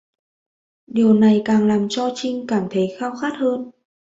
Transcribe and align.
Điều 0.87 1.13
này 1.13 1.41
càng 1.45 1.67
làm 1.67 1.87
cho 1.89 2.11
Trinh 2.15 2.45
cảm 2.47 2.67
thấy 2.71 2.95
khao 2.99 3.15
khát 3.21 3.33
hơn 3.37 3.71